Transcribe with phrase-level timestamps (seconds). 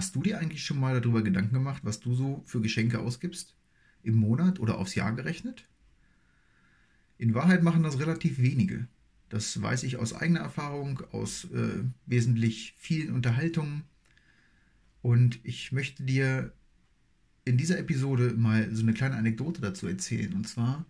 [0.00, 3.54] Hast du dir eigentlich schon mal darüber Gedanken gemacht, was du so für Geschenke ausgibst?
[4.02, 5.68] Im Monat oder aufs Jahr gerechnet?
[7.18, 8.88] In Wahrheit machen das relativ wenige.
[9.28, 13.82] Das weiß ich aus eigener Erfahrung, aus äh, wesentlich vielen Unterhaltungen.
[15.02, 16.54] Und ich möchte dir
[17.44, 20.32] in dieser Episode mal so eine kleine Anekdote dazu erzählen.
[20.32, 20.86] Und zwar,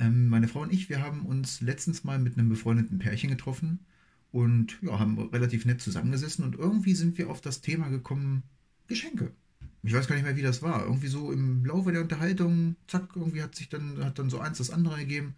[0.00, 3.78] ähm, meine Frau und ich, wir haben uns letztens mal mit einem befreundeten Pärchen getroffen
[4.32, 8.42] und ja, haben relativ nett zusammengesessen und irgendwie sind wir auf das Thema gekommen,
[8.86, 9.32] Geschenke.
[9.82, 10.84] Ich weiß gar nicht mehr, wie das war.
[10.84, 14.58] Irgendwie so im Laufe der Unterhaltung, zack, irgendwie hat sich dann, hat dann so eins
[14.58, 15.34] das andere ergeben.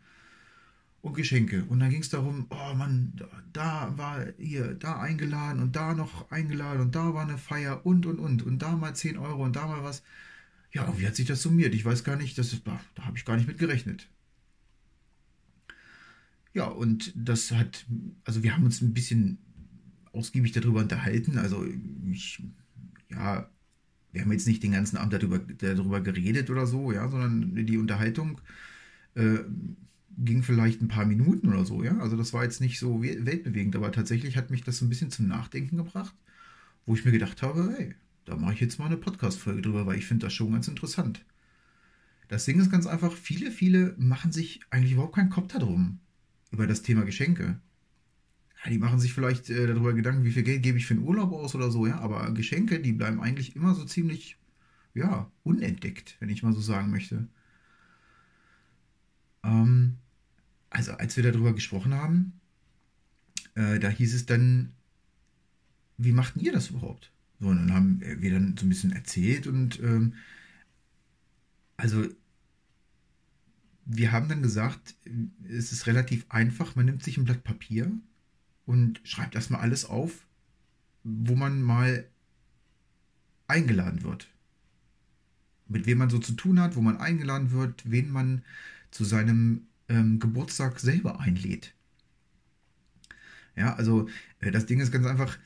[1.02, 1.64] Und Geschenke.
[1.64, 3.14] Und dann ging es darum, oh Mann,
[3.52, 8.04] da, war hier, da eingeladen und da noch eingeladen und da war eine Feier und
[8.04, 10.02] und und und da mal 10 Euro und da mal was.
[10.72, 11.74] Ja, wie hat sich das summiert?
[11.74, 14.08] Ich weiß gar nicht, das ist, da habe ich gar nicht mit gerechnet.
[16.52, 17.86] Ja, und das hat,
[18.24, 19.38] also wir haben uns ein bisschen
[20.12, 21.38] ausgiebig darüber unterhalten.
[21.38, 21.64] Also
[22.10, 22.42] ich,
[23.10, 23.48] ja,
[24.12, 27.78] wir haben jetzt nicht den ganzen Abend darüber, darüber geredet oder so, ja, sondern die
[27.78, 28.40] Unterhaltung
[29.14, 29.38] äh,
[30.18, 31.96] ging vielleicht ein paar Minuten oder so, ja.
[31.98, 35.10] Also das war jetzt nicht so weltbewegend, aber tatsächlich hat mich das so ein bisschen
[35.10, 36.14] zum Nachdenken gebracht,
[36.86, 37.94] wo ich mir gedacht habe, hey,
[38.24, 41.24] da mache ich jetzt mal eine Podcast-Folge drüber, weil ich finde das schon ganz interessant.
[42.28, 45.98] Das Ding ist ganz einfach, viele, viele machen sich eigentlich überhaupt keinen Kopf darum,
[46.50, 47.60] über das Thema Geschenke.
[48.64, 51.04] Ja, die machen sich vielleicht äh, darüber Gedanken, wie viel Geld gebe ich für einen
[51.04, 54.36] Urlaub aus oder so, ja, aber Geschenke, die bleiben eigentlich immer so ziemlich,
[54.94, 57.28] ja, unentdeckt, wenn ich mal so sagen möchte.
[59.42, 59.96] Ähm,
[60.68, 62.40] also, als wir darüber gesprochen haben,
[63.54, 64.72] äh, da hieß es dann,
[65.96, 67.12] wie machten ihr das überhaupt?
[67.40, 70.14] So, und dann haben wir dann so ein bisschen erzählt und ähm,
[71.76, 72.06] also
[73.92, 74.94] wir haben dann gesagt,
[75.48, 77.90] es ist relativ einfach, man nimmt sich ein Blatt Papier
[78.64, 80.26] und schreibt erstmal alles auf,
[81.02, 82.06] wo man mal
[83.48, 84.28] eingeladen wird.
[85.66, 88.44] Mit wem man so zu tun hat, wo man eingeladen wird, wen man
[88.92, 91.74] zu seinem ähm, Geburtstag selber einlädt.
[93.56, 95.36] Ja, also äh, das Ding ist ganz einfach,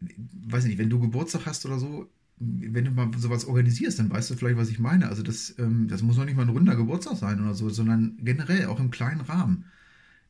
[0.00, 2.08] weiß nicht, wenn du Geburtstag hast oder so,
[2.40, 5.08] wenn du mal sowas organisierst, dann weißt du vielleicht, was ich meine.
[5.08, 8.18] Also das, ähm, das muss noch nicht mal ein runder Geburtstag sein oder so, sondern
[8.22, 9.64] generell auch im kleinen Rahmen.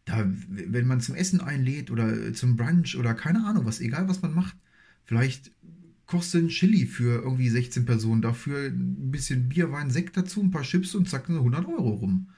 [0.05, 4.23] Da, wenn man zum Essen einlädt oder zum Brunch oder keine Ahnung was, egal was
[4.23, 4.57] man macht,
[5.05, 5.53] vielleicht
[6.07, 10.51] kostet ein Chili für irgendwie 16 Personen, dafür ein bisschen Bier, Wein, Sekt dazu, ein
[10.51, 12.31] paar Chips und zack, 100 Euro rum.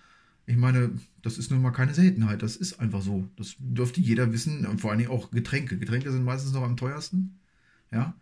[0.47, 0.91] Ich meine,
[1.22, 3.28] das ist nun mal keine Seltenheit, das ist einfach so.
[3.37, 5.78] Das dürfte jeder wissen, vor allen Dingen auch Getränke.
[5.78, 7.38] Getränke sind meistens noch am teuersten.
[7.92, 8.16] Ja.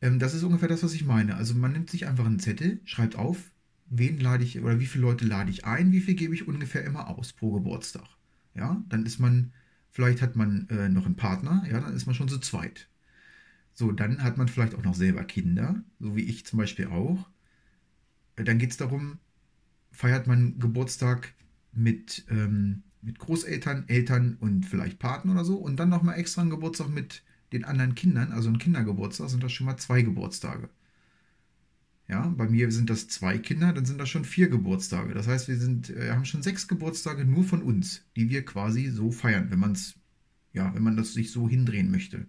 [0.00, 1.36] Ähm, das ist ungefähr das, was ich meine.
[1.36, 3.50] Also man nimmt sich einfach einen Zettel, schreibt auf,
[3.86, 6.84] wen lade ich oder wie viele Leute lade ich ein, wie viel gebe ich ungefähr
[6.84, 8.08] immer aus pro Geburtstag.
[8.54, 9.52] Ja, dann ist man,
[9.90, 12.88] vielleicht hat man äh, noch einen Partner, ja, dann ist man schon zu zweit.
[13.74, 17.28] So, dann hat man vielleicht auch noch selber Kinder, so wie ich zum Beispiel auch.
[18.36, 19.18] Äh, dann geht es darum,
[19.92, 21.34] feiert man Geburtstag
[21.72, 26.50] mit, ähm, mit Großeltern, Eltern und vielleicht Paten oder so und dann nochmal extra einen
[26.50, 27.22] Geburtstag mit
[27.52, 30.68] den anderen Kindern, also ein Kindergeburtstag, sind das schon mal zwei Geburtstage.
[32.08, 35.14] Ja, bei mir sind das zwei Kinder, dann sind das schon vier Geburtstage.
[35.14, 38.88] Das heißt, wir sind, äh, haben schon sechs Geburtstage nur von uns, die wir quasi
[38.88, 39.94] so feiern, wenn man es,
[40.52, 42.26] ja, wenn man das sich so hindrehen möchte.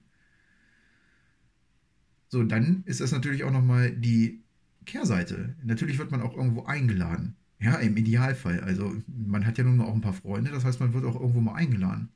[2.28, 4.44] So, dann ist das natürlich auch nochmal die
[4.86, 5.56] Kehrseite.
[5.64, 7.36] Natürlich wird man auch irgendwo eingeladen.
[7.60, 8.62] Ja, im Idealfall.
[8.62, 11.20] Also man hat ja nun mal auch ein paar Freunde, das heißt, man wird auch
[11.20, 12.10] irgendwo mal eingeladen.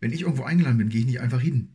[0.00, 1.70] Wenn ich irgendwo eingeladen bin, gehe ich nicht einfach hin.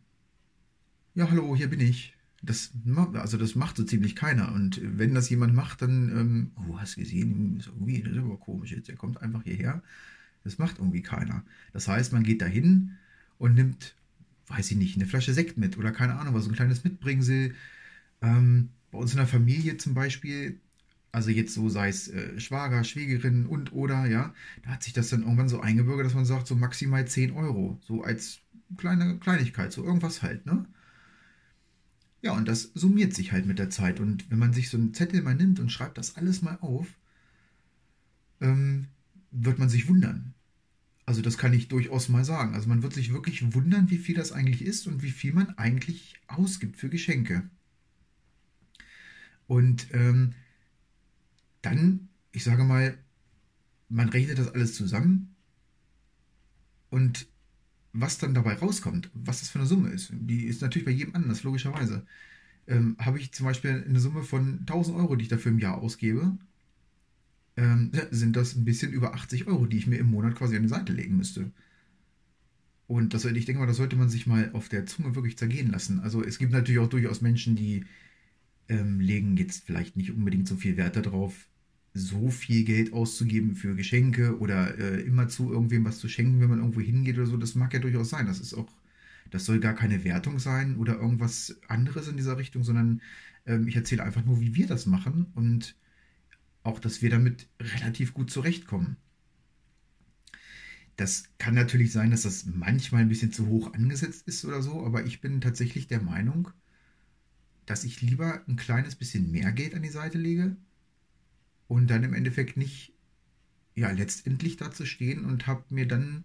[1.14, 2.14] Ja, hallo, hier bin ich.
[2.42, 2.72] Das,
[3.14, 4.52] also das macht so ziemlich keiner.
[4.52, 8.36] Und wenn das jemand macht, dann, ähm, oh, hast gesehen, ist irgendwie, das ist aber
[8.36, 9.82] komisch jetzt, der kommt einfach hierher.
[10.42, 11.42] Das macht irgendwie keiner.
[11.72, 12.92] Das heißt, man geht dahin
[13.38, 13.94] und nimmt,
[14.48, 17.54] weiß ich nicht, eine Flasche Sekt mit oder keine Ahnung, was so ein kleines Mitbringsel.
[18.20, 20.60] Ähm, bei uns in der Familie zum Beispiel,
[21.14, 25.10] also jetzt so sei es äh, Schwager, Schwägerin und oder, ja, da hat sich das
[25.10, 28.40] dann irgendwann so eingebürgert, dass man sagt, so maximal 10 Euro, so als
[28.76, 30.66] kleine Kleinigkeit, so irgendwas halt, ne?
[32.20, 34.00] Ja, und das summiert sich halt mit der Zeit.
[34.00, 36.86] Und wenn man sich so einen Zettel mal nimmt und schreibt das alles mal auf,
[38.40, 38.86] ähm,
[39.30, 40.34] wird man sich wundern.
[41.06, 42.54] Also das kann ich durchaus mal sagen.
[42.54, 45.50] Also man wird sich wirklich wundern, wie viel das eigentlich ist und wie viel man
[45.58, 47.48] eigentlich ausgibt für Geschenke.
[49.46, 50.32] Und ähm,
[51.64, 52.98] dann, ich sage mal,
[53.88, 55.34] man rechnet das alles zusammen
[56.90, 57.26] und
[57.92, 61.14] was dann dabei rauskommt, was das für eine Summe ist, die ist natürlich bei jedem
[61.14, 62.04] anders, logischerweise.
[62.66, 65.78] Ähm, Habe ich zum Beispiel eine Summe von 1000 Euro, die ich dafür im Jahr
[65.78, 66.36] ausgebe,
[67.56, 70.62] ähm, sind das ein bisschen über 80 Euro, die ich mir im Monat quasi an
[70.62, 71.50] die Seite legen müsste.
[72.86, 75.70] Und das, ich denke mal, das sollte man sich mal auf der Zunge wirklich zergehen
[75.70, 76.00] lassen.
[76.00, 77.84] Also es gibt natürlich auch durchaus Menschen, die
[78.68, 81.48] ähm, legen jetzt vielleicht nicht unbedingt so viel Wert darauf,
[81.94, 86.48] so viel Geld auszugeben für Geschenke oder äh, immer zu irgendwem was zu schenken, wenn
[86.50, 87.36] man irgendwo hingeht oder so.
[87.36, 88.26] Das mag ja durchaus sein.
[88.26, 88.68] Das ist auch,
[89.30, 93.00] das soll gar keine Wertung sein oder irgendwas anderes in dieser Richtung, sondern
[93.46, 95.76] ähm, ich erzähle einfach nur, wie wir das machen und
[96.64, 98.96] auch, dass wir damit relativ gut zurechtkommen.
[100.96, 104.84] Das kann natürlich sein, dass das manchmal ein bisschen zu hoch angesetzt ist oder so,
[104.84, 106.50] aber ich bin tatsächlich der Meinung,
[107.66, 110.56] dass ich lieber ein kleines bisschen mehr Geld an die Seite lege
[111.74, 112.92] und dann im Endeffekt nicht,
[113.74, 116.22] ja, letztendlich dazu stehen und habe mir dann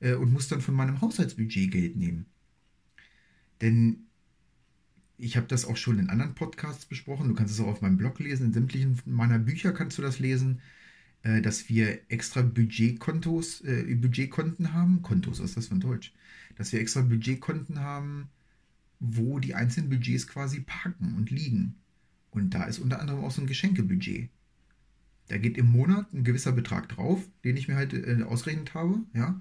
[0.00, 2.26] äh, und muss dann von meinem Haushaltsbudget Geld nehmen.
[3.60, 4.08] Denn
[5.16, 7.28] ich habe das auch schon in anderen Podcasts besprochen.
[7.28, 8.46] Du kannst es auch auf meinem Blog lesen.
[8.46, 10.60] In sämtlichen meiner Bücher kannst du das lesen,
[11.22, 15.02] äh, dass wir extra Budgetkontos, äh, Budgetkonten haben.
[15.02, 16.12] Kontos, was ist das von Deutsch?
[16.56, 18.30] Dass wir extra Budgetkonten haben,
[18.98, 21.76] wo die einzelnen Budgets quasi parken und liegen.
[22.32, 24.30] Und da ist unter anderem auch so ein Geschenkebudget.
[25.28, 29.00] Da geht im Monat ein gewisser Betrag drauf, den ich mir halt äh, ausgerechnet habe,
[29.14, 29.40] ja.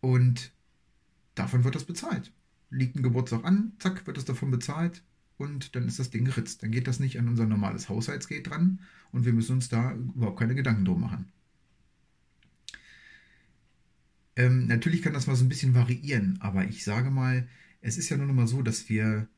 [0.00, 0.52] Und
[1.34, 2.32] davon wird das bezahlt.
[2.70, 5.02] Liegt ein Geburtstag an, zack, wird das davon bezahlt
[5.36, 6.62] und dann ist das Ding geritzt.
[6.62, 8.80] Dann geht das nicht an unser normales Haushaltsgeld dran
[9.12, 11.32] und wir müssen uns da überhaupt keine Gedanken drum machen.
[14.36, 17.48] Ähm, natürlich kann das mal so ein bisschen variieren, aber ich sage mal,
[17.80, 19.28] es ist ja nur noch mal so, dass wir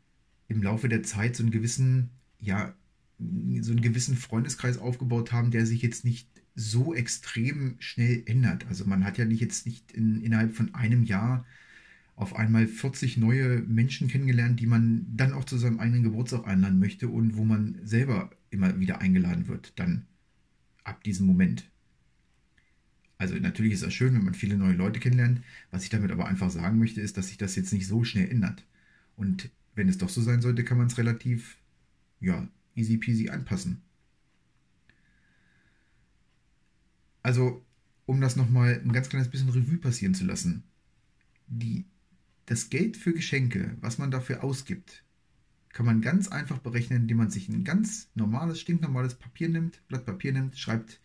[0.49, 2.11] im Laufe der Zeit so einen gewissen,
[2.41, 2.75] ja,
[3.19, 8.67] so einen gewissen Freundeskreis aufgebaut haben, der sich jetzt nicht so extrem schnell ändert.
[8.69, 11.45] Also man hat ja nicht jetzt nicht in, innerhalb von einem Jahr
[12.15, 16.79] auf einmal 40 neue Menschen kennengelernt, die man dann auch zu seinem eigenen Geburtstag einladen
[16.79, 20.07] möchte und wo man selber immer wieder eingeladen wird, dann
[20.83, 21.71] ab diesem Moment.
[23.19, 25.43] Also natürlich ist das schön, wenn man viele neue Leute kennenlernt.
[25.71, 28.31] Was ich damit aber einfach sagen möchte, ist, dass sich das jetzt nicht so schnell
[28.31, 28.65] ändert.
[29.17, 31.59] Und wenn es doch so sein sollte, kann man es relativ,
[32.21, 33.83] ja, easy peasy anpassen.
[37.23, 37.65] Also,
[38.07, 40.63] um das nochmal ein ganz kleines bisschen Revue passieren zu lassen.
[41.49, 41.85] Die,
[42.47, 45.03] das Geld für Geschenke, was man dafür ausgibt,
[45.73, 50.07] kann man ganz einfach berechnen, indem man sich ein ganz normales, stinknormales Papier nimmt, Blatt
[50.07, 51.01] Papier nimmt, schreibt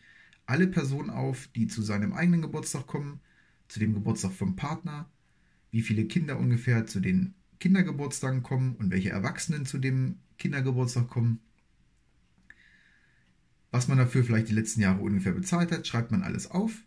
[0.46, 3.20] alle Personen auf, die zu seinem eigenen Geburtstag kommen,
[3.68, 5.10] zu dem Geburtstag vom Partner,
[5.72, 11.40] wie viele Kinder ungefähr zu den Kindergeburtstagen kommen und welche Erwachsenen zu dem Kindergeburtstag kommen.
[13.72, 16.84] Was man dafür vielleicht die letzten Jahre ungefähr bezahlt hat, schreibt man alles auf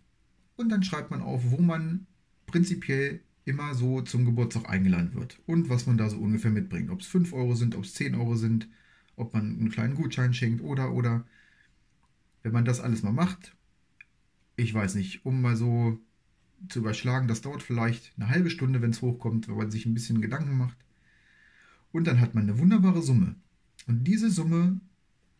[0.57, 2.07] und dann schreibt man auf, wo man
[2.47, 6.91] prinzipiell immer so zum Geburtstag eingeladen wird und was man da so ungefähr mitbringt.
[6.91, 8.69] Ob es 5 Euro sind, ob es 10 Euro sind,
[9.17, 11.27] ob man einen kleinen Gutschein schenkt oder oder
[12.43, 13.57] wenn man das alles mal macht,
[14.57, 15.99] ich weiß nicht, um mal so
[16.69, 19.95] zu überschlagen, das dauert vielleicht eine halbe Stunde, wenn es hochkommt, wenn man sich ein
[19.95, 20.77] bisschen Gedanken macht.
[21.93, 23.37] Und dann hat man eine wunderbare Summe.
[23.87, 24.81] Und diese Summe,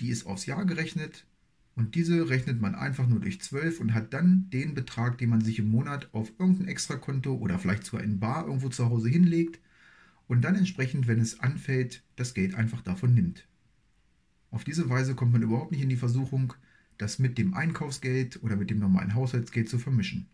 [0.01, 1.27] die ist aufs Jahr gerechnet
[1.77, 5.41] und diese rechnet man einfach nur durch 12 und hat dann den Betrag, den man
[5.41, 9.61] sich im Monat auf irgendein Extrakonto oder vielleicht sogar in Bar irgendwo zu Hause hinlegt
[10.29, 13.47] und dann entsprechend, wenn es anfällt, das Geld einfach davon nimmt.
[14.53, 16.55] Auf diese Weise kommt man überhaupt nicht in die Versuchung,
[16.97, 20.29] das mit dem Einkaufsgeld oder mit dem normalen Haushaltsgeld zu vermischen.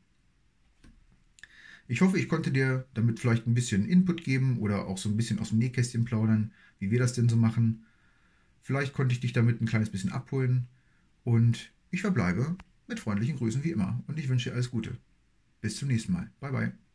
[1.88, 5.16] Ich hoffe, ich konnte dir damit vielleicht ein bisschen Input geben oder auch so ein
[5.16, 7.86] bisschen aus dem Nähkästchen plaudern, wie wir das denn so machen.
[8.60, 10.68] Vielleicht konnte ich dich damit ein kleines bisschen abholen
[11.24, 14.96] und ich verbleibe mit freundlichen Grüßen wie immer und ich wünsche dir alles Gute.
[15.60, 16.30] Bis zum nächsten Mal.
[16.40, 16.89] Bye bye.